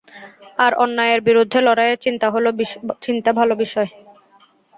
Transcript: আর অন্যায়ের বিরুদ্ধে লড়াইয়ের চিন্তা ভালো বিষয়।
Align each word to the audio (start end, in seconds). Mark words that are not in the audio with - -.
আর 0.59 0.71
অন্যায়ের 0.75 1.21
বিরুদ্ধে 1.27 1.59
লড়াইয়ের 1.61 1.99
চিন্তা 3.05 3.31
ভালো 3.39 3.53
বিষয়। 3.61 3.89